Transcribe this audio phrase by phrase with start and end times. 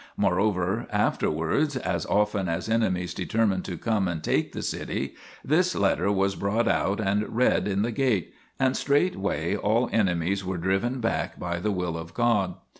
[0.17, 5.13] Moreover afterwards, as often as enemies determined to come and take the city,
[5.45, 9.91] this letter was brought out and read in the gate, and straightway all THE PILGRIMAGE
[9.91, 12.55] OF ETHERIA 35 enemies were driven back by the will of God.